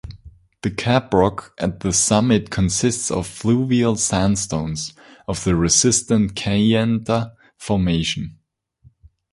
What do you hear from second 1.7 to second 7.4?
the summit consists of fluvial sandstones of the resistant Kayenta